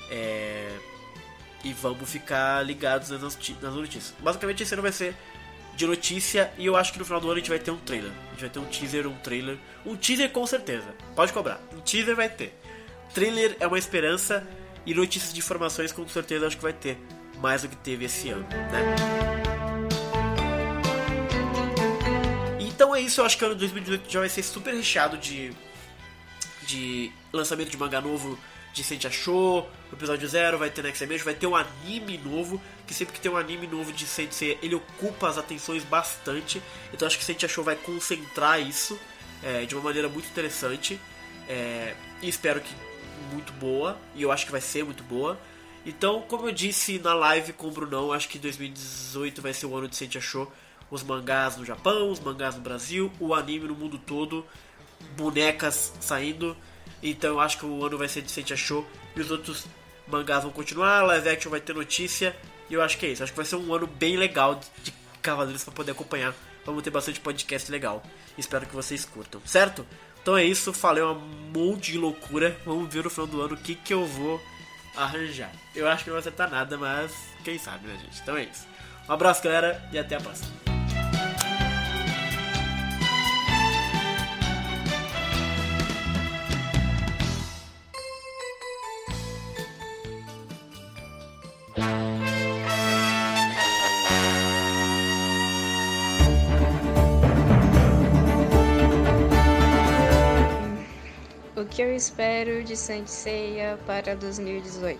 [0.09, 0.69] É,
[1.63, 4.13] e vamos ficar ligados nas, nas notícias.
[4.19, 5.15] Basicamente esse ano vai ser
[5.81, 7.77] de notícia e eu acho que no final do ano a gente vai ter um
[7.77, 8.11] trailer.
[8.11, 9.57] A gente vai ter um teaser, um trailer.
[9.83, 10.93] Um teaser com certeza.
[11.15, 11.59] Pode cobrar.
[11.75, 12.53] Um teaser vai ter.
[13.15, 14.47] Trailer é uma esperança
[14.85, 16.99] e notícias de informações com certeza acho que vai ter.
[17.39, 18.95] Mais do que teve esse ano, né?
[22.59, 25.17] Então é isso, eu acho que o ano de 2018 já vai ser super recheado
[25.17, 25.51] de
[26.61, 28.37] de lançamento de mangá novo
[28.73, 32.61] de Sente Achou, o episódio 0 vai ter Next Dimension, vai ter um anime novo,
[32.87, 36.61] que sempre que tem um anime novo de Sensei, ele ocupa as atenções bastante,
[36.93, 38.99] então acho que Sente Achou vai concentrar isso
[39.43, 40.99] é, de uma maneira muito interessante,
[41.49, 42.73] é, e espero que
[43.33, 45.39] muito boa, e eu acho que vai ser muito boa.
[45.85, 49.75] Então, como eu disse na live com o Brunão, acho que 2018 vai ser o
[49.75, 50.51] ano de Sente Achou,
[50.89, 54.45] os mangás no Japão, os mangás no Brasil, o anime no mundo todo,
[55.15, 56.55] bonecas saindo.
[57.01, 58.85] Então eu acho que o ano vai ser de Sente Show
[59.15, 59.65] e os outros
[60.07, 62.35] mangás vão continuar, live action vai ter notícia.
[62.69, 63.23] E eu acho que é isso.
[63.23, 66.33] Acho que vai ser um ano bem legal de, Cavaleiros para poder acompanhar.
[66.65, 68.01] Vamos ter bastante podcast legal.
[68.37, 69.85] Espero que vocês curtam, certo?
[70.21, 71.15] Então é isso, falei um
[71.53, 72.57] monte de loucura.
[72.65, 74.41] Vamos ver no final do ano o que, que eu vou
[74.95, 75.51] arranjar.
[75.75, 77.11] Eu acho que não vai acertar nada, mas
[77.43, 78.19] quem sabe, né, gente?
[78.21, 78.65] Então é isso.
[79.07, 80.70] Um abraço, galera, e até a próxima.
[102.01, 104.99] Espero de Saint Seiya para 2018?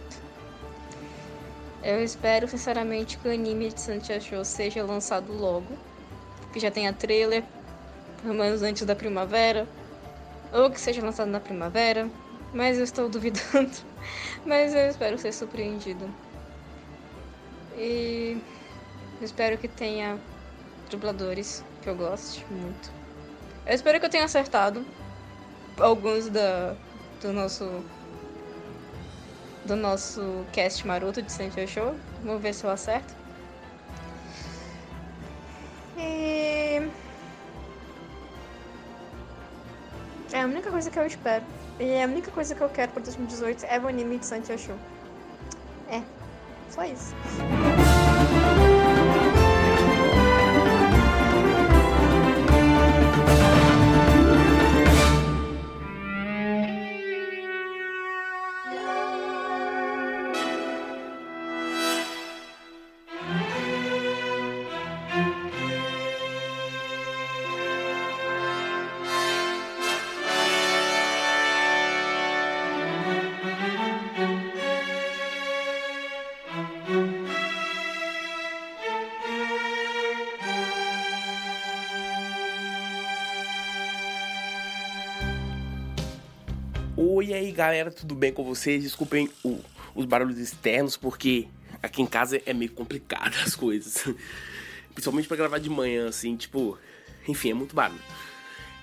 [1.84, 5.76] Eu espero sinceramente que o anime de Saint Show seja lançado logo,
[6.54, 7.44] que já tenha trailer,
[8.22, 9.68] pelo menos antes da primavera,
[10.54, 12.08] ou que seja lançado na primavera,
[12.54, 13.76] mas eu estou duvidando.
[14.46, 16.08] mas eu espero ser surpreendido.
[17.76, 18.40] E
[19.20, 20.20] espero que tenha
[20.88, 22.92] dubladores que eu goste muito.
[23.66, 24.86] Eu espero que eu tenha acertado,
[25.80, 26.76] alguns da,
[27.22, 27.84] do nosso
[29.66, 31.96] do nosso cast maroto de Sancho Show.
[32.24, 33.14] Vamos ver se eu acerto.
[35.98, 36.90] E...
[40.32, 41.46] É a única coisa que eu espero.
[41.80, 44.78] E a única coisa que eu quero para 2018 é o anime de Sancho Show.
[45.90, 46.02] É,
[46.70, 47.14] só isso.
[87.22, 88.82] Oi aí galera, tudo bem com vocês?
[88.82, 89.60] Desculpem o,
[89.94, 91.48] os barulhos externos, porque
[91.80, 94.12] aqui em casa é meio complicado as coisas.
[94.92, 96.80] Principalmente para gravar de manhã, assim, tipo.
[97.28, 98.02] Enfim, é muito barulho.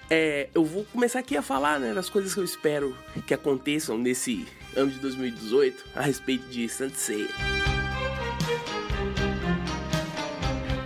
[0.09, 2.97] É, eu vou começar aqui a falar né, das coisas que eu espero
[3.27, 4.47] que aconteçam nesse
[4.77, 7.27] ano de 2018 a respeito de Sansei.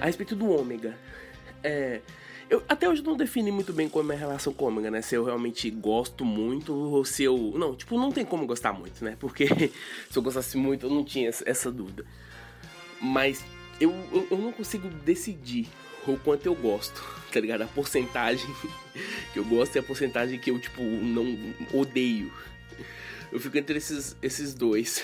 [0.01, 0.97] A respeito do Ômega.
[1.63, 2.01] É,
[2.53, 5.01] eu até hoje não defini muito bem como é a relação com ômega, né?
[5.01, 7.55] Se eu realmente gosto muito ou se eu.
[7.57, 9.17] Não, tipo, não tem como gostar muito, né?
[9.19, 9.47] Porque
[10.11, 12.05] se eu gostasse muito, eu não tinha essa dúvida.
[13.01, 13.43] Mas
[13.81, 15.67] eu, eu, eu não consigo decidir
[16.07, 17.63] o quanto eu gosto, tá ligado?
[17.63, 18.55] A porcentagem
[19.33, 21.25] que eu gosto e a porcentagem que eu, tipo, não
[21.73, 22.31] odeio.
[23.33, 25.03] Eu fico entre esses, esses dois.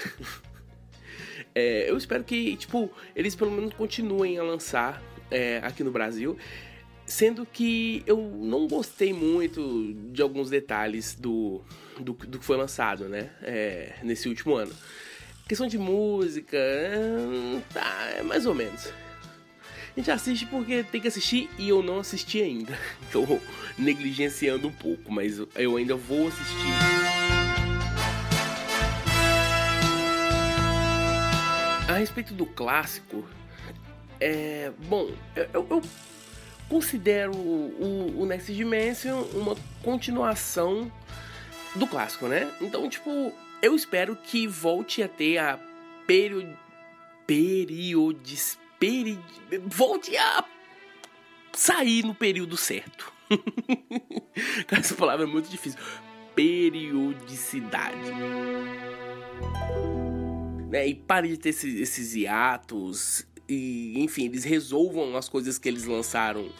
[1.54, 6.36] É, eu espero que, tipo, eles pelo menos continuem a lançar é, aqui no Brasil.
[7.08, 11.62] Sendo que eu não gostei muito de alguns detalhes do,
[11.98, 13.30] do, do que foi lançado, né?
[13.40, 14.74] É, nesse último ano.
[15.48, 18.88] Questão de música, é, tá, é mais ou menos.
[18.88, 18.92] A
[19.98, 22.78] gente assiste porque tem que assistir e eu não assisti ainda.
[23.10, 23.24] Tô
[23.78, 26.72] negligenciando um pouco, mas eu ainda vou assistir.
[31.88, 33.26] A respeito do clássico,
[34.20, 34.70] é.
[34.86, 35.10] Bom,
[35.54, 35.82] eu, eu
[36.68, 40.90] considero o, o Next Dimension uma continuação
[41.74, 42.50] do clássico, né?
[42.60, 45.58] Então, tipo, eu espero que volte a ter a
[46.06, 46.48] period...
[47.26, 48.58] periodis...
[48.78, 49.18] Peri...
[49.66, 50.44] volte a
[51.52, 53.12] sair no período certo.
[54.70, 55.80] Essa palavra é muito difícil.
[56.34, 58.12] Periodicidade.
[60.70, 60.86] Né?
[60.86, 65.84] E pare de ter esses, esses hiatos, e enfim, eles resolvam as coisas que eles
[65.84, 66.50] lançaram,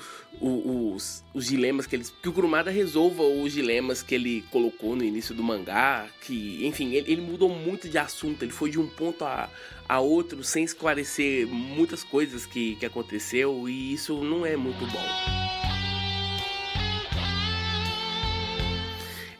[0.40, 2.10] os, os dilemas que eles.
[2.22, 6.08] Que o Kurumada resolva os dilemas que ele colocou no início do mangá.
[6.22, 9.50] Que, enfim, ele, ele mudou muito de assunto, ele foi de um ponto a,
[9.86, 15.04] a outro sem esclarecer muitas coisas que, que aconteceu, e isso não é muito bom.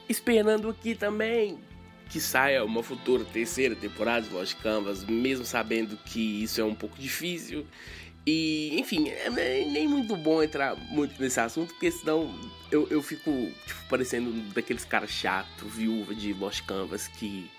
[0.07, 1.59] Esperando aqui também
[2.09, 6.75] que saia uma futura terceira temporada de Lost Canvas, mesmo sabendo que isso é um
[6.75, 7.67] pouco difícil.
[8.27, 12.31] E, enfim, é nem muito bom entrar muito nesse assunto, porque senão
[12.71, 13.31] eu, eu fico,
[13.67, 17.51] tipo, parecendo daqueles caras chato, viúva de Lost Canvas, que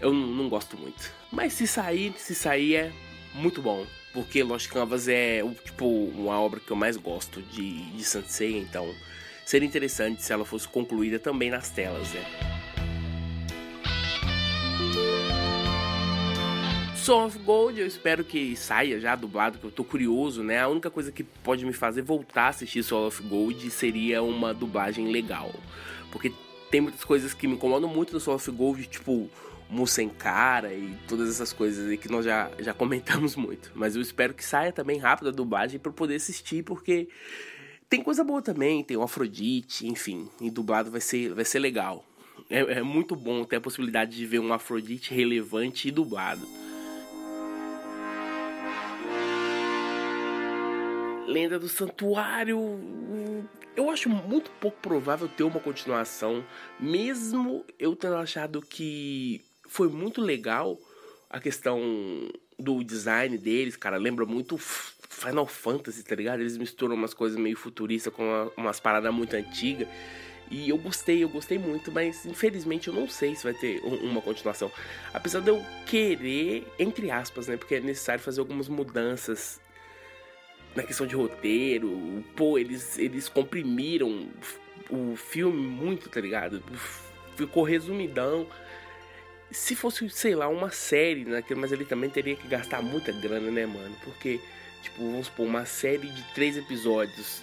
[0.00, 1.12] eu não, não gosto muito.
[1.30, 2.92] Mas se sair, se sair é
[3.34, 3.86] muito bom.
[4.12, 8.94] Porque Lost Canvas é, tipo, uma obra que eu mais gosto de, de Sansei, então
[9.44, 12.51] seria interessante se ela fosse concluída também nas telas, né?
[17.02, 20.60] Soul of Gold, eu espero que saia já dublado, que eu tô curioso, né?
[20.60, 24.54] A única coisa que pode me fazer voltar a assistir Soul of Gold seria uma
[24.54, 25.52] dublagem legal.
[26.12, 26.32] Porque
[26.70, 29.28] tem muitas coisas que me incomodam muito no Soul of Gold, tipo
[29.68, 33.72] Musenkara e todas essas coisas aí que nós já, já comentamos muito.
[33.74, 37.08] Mas eu espero que saia também rápido a dublagem para poder assistir, porque
[37.90, 42.04] tem coisa boa também, tem o Afrodite, enfim, e dublado vai ser, vai ser legal.
[42.48, 46.46] É, é muito bom ter a possibilidade de ver um Afrodite relevante e dublado.
[51.32, 52.58] Lenda do Santuário.
[53.74, 56.44] Eu acho muito pouco provável ter uma continuação,
[56.78, 60.78] mesmo eu tendo achado que foi muito legal
[61.30, 61.80] a questão
[62.58, 63.96] do design deles, cara.
[63.96, 66.40] Lembra muito Final Fantasy, tá ligado?
[66.40, 69.88] Eles misturam umas coisas meio futuristas com uma, umas paradas muito antigas.
[70.50, 74.20] E eu gostei, eu gostei muito, mas infelizmente eu não sei se vai ter uma
[74.20, 74.70] continuação.
[75.14, 77.56] Apesar de eu querer, entre aspas, né?
[77.56, 79.61] Porque é necessário fazer algumas mudanças
[80.74, 82.24] na questão de roteiro.
[82.36, 84.28] Pô, eles, eles comprimiram
[84.90, 86.62] o filme muito, tá ligado?
[87.36, 88.46] Ficou resumidão.
[89.50, 91.42] Se fosse, sei lá, uma série, né?
[91.56, 93.94] mas ele também teria que gastar muita grana, né, mano?
[94.02, 94.40] Porque,
[94.82, 97.42] tipo, vamos supor, uma série de três episódios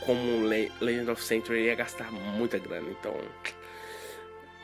[0.00, 0.42] como
[0.80, 2.88] Legend of Century ia gastar muita grana.
[2.90, 3.16] Então,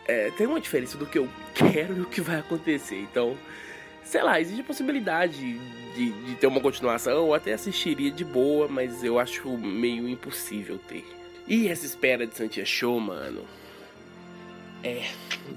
[0.06, 2.98] é, tem uma diferença do que eu quero e o que vai acontecer.
[3.00, 3.36] Então,
[4.06, 5.58] sei lá, existe a possibilidade
[5.94, 7.12] de, de ter uma continuação.
[7.12, 11.04] Eu até assistiria de boa, mas eu acho meio impossível ter.
[11.46, 13.44] E essa espera de Santia Show, mano.
[14.82, 15.04] É.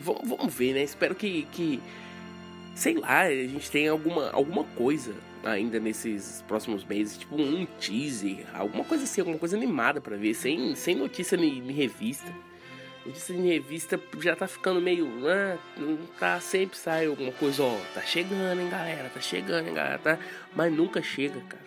[0.01, 0.83] Vamos ver, né?
[0.83, 1.79] Espero que, que.
[2.75, 5.13] Sei lá, a gente tenha alguma, alguma coisa
[5.43, 10.33] ainda nesses próximos meses, tipo um teaser, alguma coisa assim, alguma coisa animada para ver,
[10.33, 12.31] sem, sem notícia em, em revista.
[13.05, 15.07] Notícia em revista já tá ficando meio.
[15.27, 15.57] Ah,
[16.19, 17.79] tá sempre sai alguma coisa, ó.
[17.93, 19.09] Tá chegando, hein, galera.
[19.09, 19.97] Tá chegando, hein, galera.
[19.99, 20.19] Tá...
[20.55, 21.63] Mas nunca chega, cara.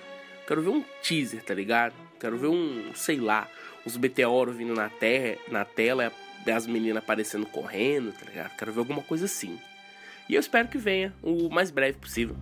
[0.47, 1.95] Quero ver um teaser, tá ligado?
[2.21, 3.49] Quero ver um, sei lá,
[3.85, 6.13] os meteoros vindo na, terra, na tela
[6.51, 8.57] as meninas aparecendo correndo, tá ligado?
[8.57, 9.59] Quero ver alguma coisa assim.
[10.29, 12.37] E eu espero que venha o mais breve possível.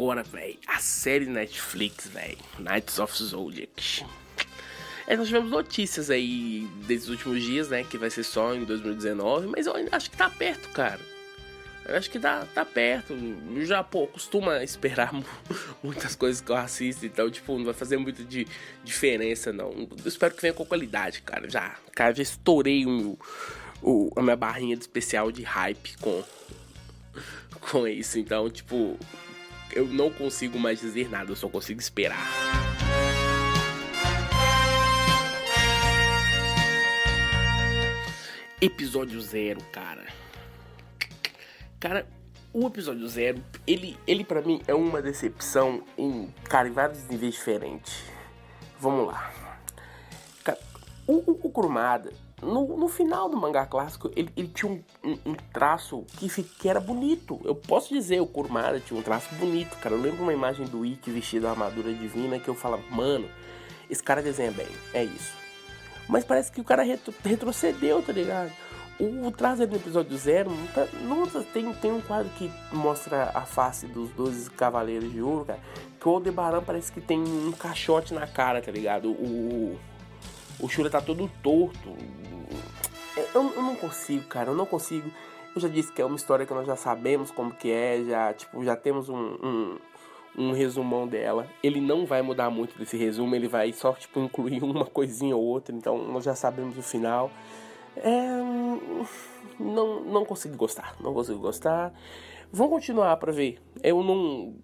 [0.00, 4.06] Agora, velho, a série Netflix, velho, Knights of Zodiac.
[5.06, 9.48] É, nós tivemos notícias aí desses últimos dias, né, que vai ser só em 2019,
[9.48, 11.00] mas eu acho que tá perto, cara.
[11.84, 13.12] Eu acho que tá, tá perto.
[13.12, 15.12] Eu já, pô, costuma esperar
[15.82, 18.46] muitas coisas que eu assisto, então, tipo, não vai fazer muito de
[18.82, 19.70] diferença, não.
[19.70, 21.50] Eu espero que venha com qualidade, cara.
[21.50, 23.18] Já, cara, já estourei o
[23.82, 26.22] o, a minha barrinha de especial de hype com,
[27.60, 28.18] com isso.
[28.18, 28.98] Então, tipo,
[29.72, 32.26] eu não consigo mais dizer nada, eu só consigo esperar.
[38.60, 40.06] Episódio zero, cara.
[41.78, 42.06] Cara,
[42.52, 47.34] o episódio zero, ele, ele para mim é uma decepção em, cara, em vários níveis
[47.34, 48.02] diferentes.
[48.78, 49.32] Vamos lá.
[50.44, 50.58] Cara,
[51.06, 52.12] o, o, o Kurumada,
[52.42, 56.68] no, no final do mangá clássico, ele, ele tinha um, um, um traço que, que,
[56.68, 57.40] era bonito.
[57.44, 59.94] Eu posso dizer, o Kurumada tinha um traço bonito, cara.
[59.94, 63.28] Eu lembro uma imagem do Ikki vestido a armadura divina que eu falava, mano,
[63.88, 65.32] esse cara desenha bem, é isso.
[66.08, 68.52] Mas parece que o cara retro, retrocedeu, tá ligado?
[68.98, 73.30] O, o traço no episódio zero, não tá, não, tem, tem um quadro que mostra
[73.34, 75.60] a face dos 12 Cavaleiros de Ouro, cara.
[75.98, 79.10] Que o Aldebaran parece que tem um caixote na cara, tá ligado?
[79.10, 79.80] O, o
[80.68, 81.96] Shura tá todo torto.
[83.34, 85.10] Eu, eu não consigo, cara, eu não consigo.
[85.54, 88.32] Eu já disse que é uma história que nós já sabemos como que é, já,
[88.32, 89.78] tipo, já temos um, um,
[90.38, 91.48] um resumão dela.
[91.62, 95.42] Ele não vai mudar muito desse resumo, ele vai só, tipo, incluir uma coisinha ou
[95.42, 97.30] outra, então nós já sabemos o final.
[97.96, 98.12] É,
[99.58, 101.92] não, não consigo gostar, não consigo gostar.
[102.52, 103.58] Vamos continuar para ver.
[103.82, 104.54] Eu não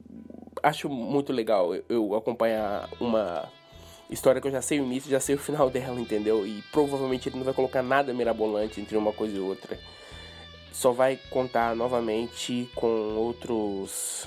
[0.62, 3.49] acho muito legal eu acompanhar uma
[4.11, 6.47] história que eu já sei o início, já sei o final dela, entendeu?
[6.47, 9.79] E provavelmente ele não vai colocar nada mirabolante entre uma coisa e outra.
[10.73, 14.27] Só vai contar novamente com outros.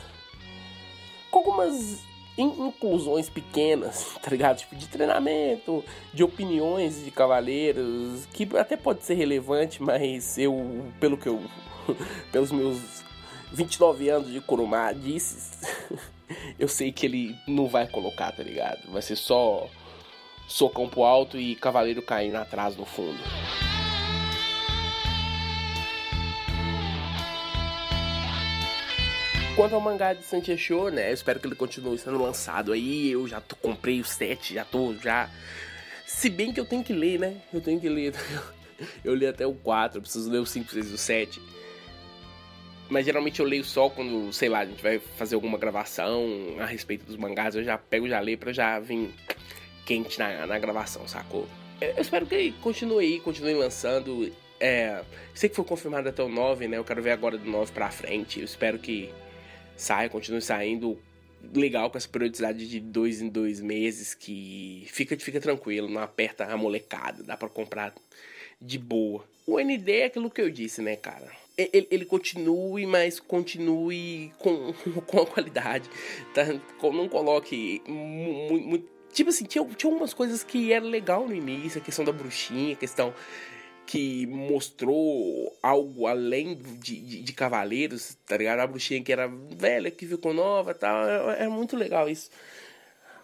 [1.30, 2.00] com algumas
[2.38, 4.58] inclusões pequenas, tá ligado?
[4.58, 11.18] Tipo, de treinamento, de opiniões de cavaleiros, que até pode ser relevante, mas eu, pelo
[11.18, 11.42] que eu.
[12.32, 12.80] pelos meus
[13.52, 15.60] 29 anos de Kurumá disse.
[16.60, 18.92] eu sei que ele não vai colocar, tá ligado?
[18.92, 19.70] Vai ser só
[20.48, 23.20] socão pro alto e cavaleiro caindo atrás no fundo.
[29.56, 31.10] Quanto ao mangá de Santiago, né?
[31.10, 33.12] Eu espero que ele continue sendo lançado aí.
[33.12, 35.30] Eu já tô, comprei o 7, já tô já.
[36.08, 37.42] Se bem que eu tenho que ler, né?
[37.54, 38.14] Eu tenho que ler.
[39.04, 41.42] Eu li até o 4, preciso ler o 5, 6 e o 7.
[42.90, 46.26] Mas geralmente eu leio só quando, sei lá, a gente vai fazer alguma gravação
[46.60, 47.56] a respeito dos mangás.
[47.56, 49.14] Eu já pego, já leio pra já vir
[49.86, 51.48] quente na, na gravação, sacou?
[51.80, 54.32] Eu espero que continue aí, continue lançando.
[54.60, 56.78] É, sei que foi confirmado até o 9, né?
[56.78, 58.40] Eu quero ver agora do 9 pra frente.
[58.40, 59.14] Eu espero que
[59.78, 61.00] saia, continue saindo
[61.54, 66.46] legal com essa periodicidade de dois em dois meses que fica, fica tranquilo, não aperta
[66.46, 67.94] a molecada, dá para comprar
[68.62, 69.24] de boa.
[69.48, 71.32] O ND é aquilo que eu disse, né, cara?
[71.74, 74.74] Ele, ele continue, mas continue com,
[75.05, 75.89] com a qualidade.
[76.34, 76.45] Tá?
[76.82, 78.88] Não coloque muito.
[79.12, 82.74] Tipo assim, tinha, tinha umas coisas que era legal no início, a questão da bruxinha,
[82.74, 83.14] a questão
[83.86, 88.60] que mostrou algo além de, de, de, Cavaleiros, tá ligado?
[88.60, 91.32] A bruxinha que era velha, que ficou nova tal.
[91.32, 92.30] É, é muito legal isso.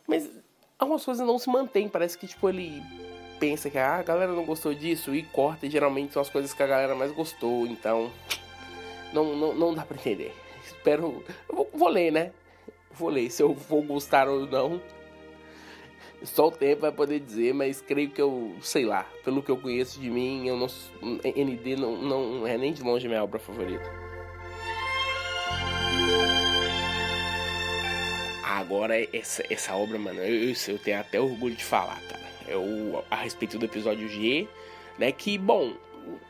[0.07, 0.27] Mas
[0.79, 1.87] algumas coisas não se mantêm.
[1.87, 2.81] Parece que, tipo, ele
[3.45, 6.51] pensa que ah, a galera não gostou disso e corta, e geralmente são as coisas
[6.51, 8.11] que a galera mais gostou, então
[9.13, 10.33] não, não, não dá pra entender.
[10.65, 11.23] Espero.
[11.47, 12.31] Eu vou, vou ler, né?
[12.91, 13.29] Vou ler.
[13.29, 14.81] Se eu vou gostar ou não,
[16.23, 19.57] só o tempo vai poder dizer, mas creio que eu, sei lá, pelo que eu
[19.57, 20.67] conheço de mim, eu não,
[21.23, 23.87] ND não, não é nem de longe minha obra favorita.
[28.43, 33.03] Agora, essa, essa obra, mano, eu, eu tenho até orgulho de falar, cara é o,
[33.09, 34.47] a respeito do episódio G,
[34.97, 35.11] né?
[35.11, 35.73] Que, bom,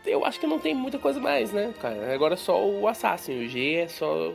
[0.06, 2.14] eu acho que não tem muita coisa mais, né, cara?
[2.14, 4.34] Agora é só o Assassin, o G é só.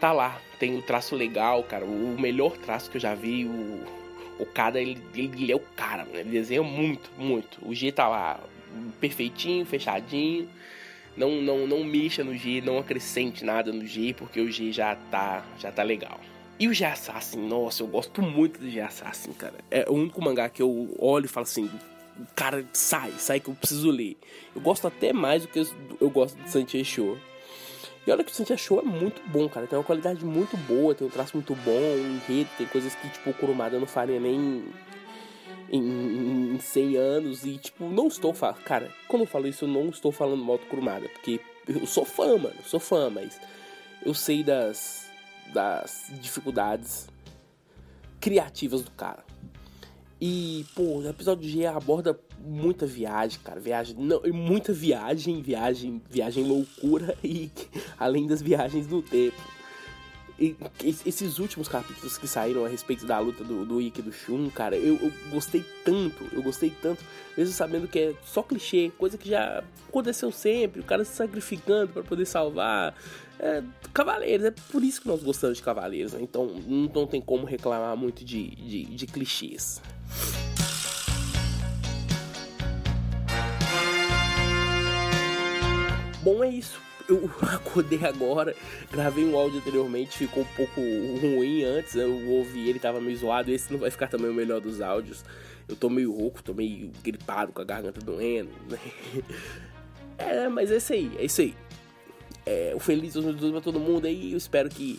[0.00, 0.40] tá lá.
[0.58, 1.84] Tem o traço legal, cara.
[1.84, 3.84] O melhor traço que eu já vi, o,
[4.38, 6.20] o cara, ele, ele é o cara, né?
[6.20, 7.58] Ele desenha muito, muito.
[7.62, 8.40] O G tá lá
[9.00, 10.48] perfeitinho, fechadinho.
[11.16, 14.94] Não, não, não mexa no G, não acrescente nada no G, porque o G já
[15.10, 16.20] tá, já tá legal.
[16.60, 19.54] E o G-Assassin, nossa, eu gosto muito do G-Assassin, cara.
[19.70, 21.70] É o único mangá que eu olho e falo assim,
[22.34, 24.16] cara, sai, sai que eu preciso ler.
[24.56, 25.64] Eu gosto até mais do que
[26.00, 27.18] eu gosto de Santiago Show.
[28.04, 29.68] E olha que o Santiago Show é muito bom, cara.
[29.68, 33.08] Tem uma qualidade muito boa, tem um traço muito bom, um enredo, tem coisas que,
[33.08, 34.64] tipo, o Kurumada não faria nem
[35.70, 37.44] em, em 100 anos.
[37.44, 38.62] E, tipo, não estou falando...
[38.64, 41.08] Cara, quando eu falo isso, eu não estou falando mal do Kurumada.
[41.08, 41.38] Porque
[41.68, 42.56] eu sou fã, mano.
[42.64, 43.40] Sou fã, mas...
[44.04, 45.07] Eu sei das
[45.52, 47.08] das dificuldades
[48.20, 49.24] criativas do cara.
[50.20, 53.60] E, pô, o episódio G aborda muita viagem, cara.
[53.60, 53.96] Viagem.
[53.96, 57.50] Não, muita viagem, viagem, viagem loucura e
[57.98, 59.57] além das viagens do tempo.
[60.84, 64.48] Esses últimos capítulos que saíram a respeito da luta do, do Ikki e do Shun,
[64.50, 67.04] cara, eu, eu, gostei tanto, eu gostei tanto,
[67.36, 71.92] mesmo sabendo que é só clichê, coisa que já aconteceu sempre, o cara se sacrificando
[71.92, 72.94] para poder salvar.
[73.40, 73.62] É,
[73.92, 76.20] Cavaleiros, é por isso que nós gostamos de Cavaleiros, né?
[76.22, 79.82] então não, não tem como reclamar muito de, de, de clichês.
[86.22, 88.54] Bom, é isso eu acordei agora,
[88.90, 93.50] gravei um áudio anteriormente, ficou um pouco ruim antes, eu ouvi ele tava meio zoado,
[93.50, 95.24] esse não vai ficar também o melhor dos áudios.
[95.66, 98.78] Eu tô meio rouco, tô meio gripado, com a garganta doendo, né?
[100.20, 101.54] É, mas é isso aí, é isso aí.
[102.44, 104.98] É, o feliz 2012 pra todo mundo aí, eu espero que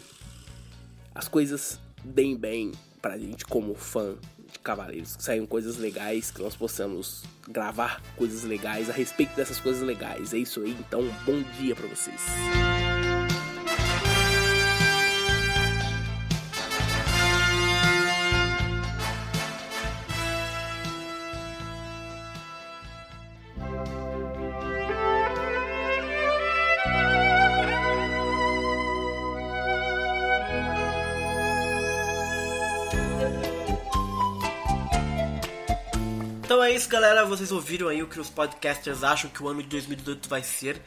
[1.13, 4.15] as coisas deem bem pra gente como fã
[4.63, 9.81] Cavaleiros, que saiam coisas legais, que nós possamos gravar coisas legais a respeito dessas coisas
[9.81, 10.33] legais.
[10.33, 12.21] É isso aí, então, bom dia para vocês.
[36.69, 37.25] É isso, galera.
[37.25, 40.79] Vocês ouviram aí o que os podcasters acham que o ano de 2018 vai ser.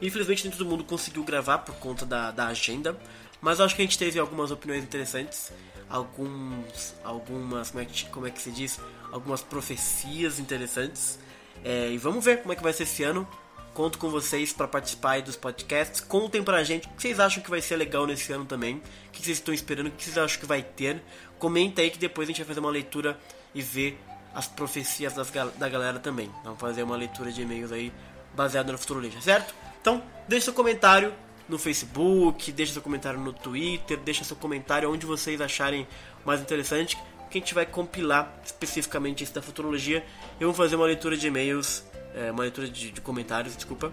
[0.00, 2.94] Infelizmente nem todo mundo conseguiu gravar por conta da, da agenda.
[3.40, 5.50] Mas acho que a gente teve algumas opiniões interessantes.
[5.88, 6.94] Alguns.
[7.02, 7.70] Algumas.
[7.70, 8.78] Como é que, como é que se diz?
[9.10, 11.18] Algumas profecias interessantes.
[11.64, 13.26] É, e vamos ver como é que vai ser esse ano.
[13.72, 16.02] Conto com vocês para participar aí dos podcasts.
[16.02, 18.76] Contem pra gente o que vocês acham que vai ser legal nesse ano também.
[19.08, 21.02] O que vocês estão esperando, o que vocês acham que vai ter.
[21.38, 23.18] Comenta aí que depois a gente vai fazer uma leitura
[23.54, 23.98] e ver
[24.34, 26.30] as profecias das, da galera também.
[26.44, 27.92] Vamos fazer uma leitura de e-mails aí
[28.34, 29.54] baseada na futurologia, certo?
[29.80, 31.12] Então, deixe seu comentário
[31.48, 35.86] no Facebook, deixe seu comentário no Twitter, deixe seu comentário onde vocês acharem
[36.24, 36.96] mais interessante,
[37.28, 40.04] que a gente vai compilar especificamente isso da futurologia.
[40.38, 43.92] Eu vou fazer uma leitura de e-mails, é, uma leitura de, de comentários, desculpa,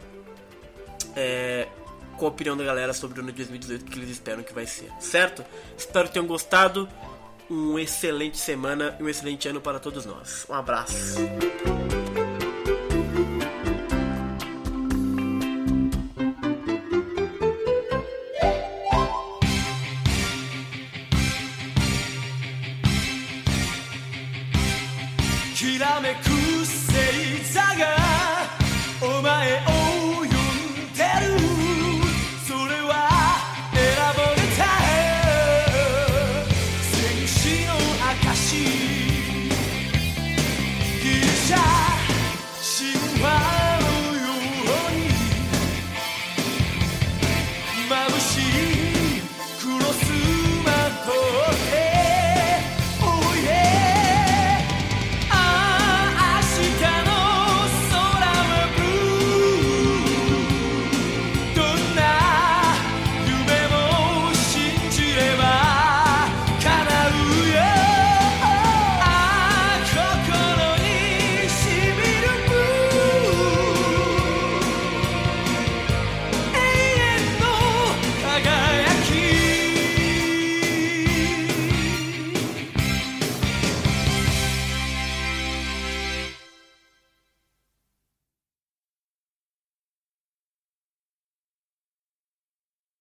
[1.16, 1.68] é,
[2.18, 4.66] com a opinião da galera sobre o ano de 2018 que eles esperam que vai
[4.66, 5.46] ser, certo?
[5.78, 6.90] Espero que tenham gostado
[7.50, 10.46] uma excelente semana e um excelente ano para todos nós.
[10.50, 11.16] Um abraço.